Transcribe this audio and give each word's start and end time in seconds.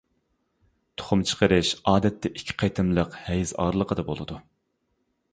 تۇخۇم 1.01 1.19
چىقىرىش 1.31 1.73
ئادەتتە 1.91 2.31
ئىككى 2.39 2.55
قېتىملىق 2.61 3.13
ھەيز 3.27 3.53
ئارىلىقىدا 3.65 4.07
بولىدۇ. 4.09 4.39